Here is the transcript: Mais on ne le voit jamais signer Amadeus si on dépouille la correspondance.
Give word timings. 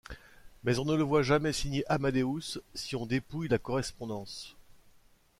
Mais 0.63 0.79
on 0.79 0.85
ne 0.85 0.95
le 0.95 1.03
voit 1.03 1.21
jamais 1.21 1.53
signer 1.53 1.83
Amadeus 1.87 2.59
si 2.73 2.95
on 2.95 3.05
dépouille 3.05 3.49
la 3.49 3.59
correspondance. 3.59 4.57